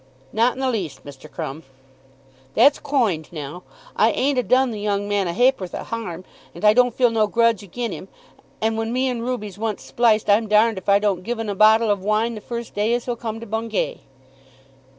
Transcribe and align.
"Not 0.33 0.55
in 0.55 0.61
the 0.61 0.67
least, 0.71 1.05
Mr. 1.05 1.29
Crumb." 1.31 1.61
"That's 2.55 2.79
koind 2.79 3.31
now. 3.31 3.61
I 3.95 4.09
ain't 4.11 4.39
a 4.39 4.41
done 4.41 4.71
the 4.71 4.79
yong 4.79 5.07
man 5.07 5.27
a 5.27 5.31
ha'porth 5.31 5.75
o' 5.75 5.83
harm, 5.83 6.23
and 6.55 6.65
I 6.65 6.73
don't 6.73 6.95
feel 6.95 7.11
no 7.11 7.27
grudge 7.27 7.61
again 7.61 7.91
him, 7.91 8.07
and 8.61 8.79
when 8.79 8.91
me 8.91 9.07
and 9.09 9.21
Ruby's 9.23 9.59
once 9.59 9.83
spliced, 9.83 10.27
I'm 10.27 10.47
darned 10.47 10.79
if 10.79 10.89
I 10.89 10.97
don't 10.97 11.21
give 11.21 11.39
'un 11.39 11.49
a 11.49 11.53
bottle 11.53 11.91
of 11.91 12.01
wine 12.03 12.33
the 12.33 12.41
first 12.41 12.73
day 12.73 12.95
as 12.95 13.05
he'll 13.05 13.15
come 13.15 13.39
to 13.41 13.45
Bungay." 13.45 13.99